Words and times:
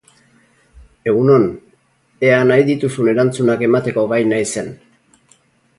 Egun 1.11 1.29
on, 1.33 1.45
ea 2.29 2.41
nahi 2.53 2.67
dituzun 2.73 3.13
erantzunak 3.13 3.65
emateko 3.69 4.11
gai 4.15 4.23
naizen. 4.33 4.77